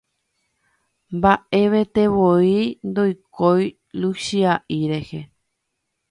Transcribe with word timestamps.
Mbaʼevetevoi 1.17 2.61
ndoikói 2.89 3.65
Luchiaʼi 3.99 4.79
rehe. 4.91 5.19